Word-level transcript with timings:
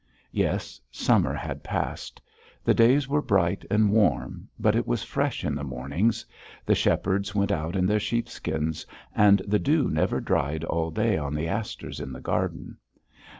Yes. 0.31 0.81
Summer 0.89 1.35
had 1.35 1.61
passed. 1.63 2.19
The 2.63 2.73
days 2.73 3.07
were 3.07 3.21
bright 3.21 3.63
and 3.69 3.91
warm, 3.91 4.47
but 4.57 4.75
it 4.75 4.87
was 4.87 5.03
fresh 5.03 5.45
in 5.45 5.53
the 5.53 5.63
mornings; 5.63 6.25
the 6.65 6.73
shepherds 6.73 7.35
went 7.35 7.51
out 7.51 7.75
in 7.75 7.85
their 7.85 7.99
sheepskins, 7.99 8.83
and 9.15 9.43
the 9.45 9.59
dew 9.59 9.91
never 9.91 10.19
dried 10.19 10.63
all 10.63 10.89
day 10.89 11.19
on 11.19 11.35
the 11.35 11.47
asters 11.47 11.99
in 11.99 12.13
the 12.13 12.19
garden. 12.19 12.77